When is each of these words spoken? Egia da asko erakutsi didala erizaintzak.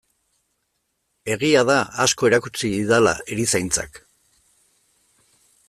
Egia 1.35 1.61
da 1.71 1.75
asko 2.05 2.29
erakutsi 2.31 2.71
didala 2.79 3.13
erizaintzak. 3.37 4.01